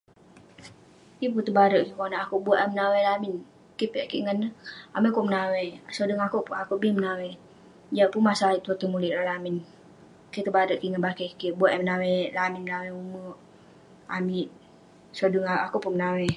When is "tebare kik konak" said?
1.47-2.21